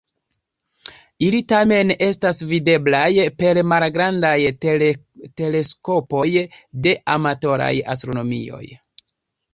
[1.25, 3.11] Ili tamen estas videblaj
[3.41, 4.33] per malgrandaj
[4.65, 6.27] teleskopoj
[6.87, 8.65] de amatoraj astronomoj.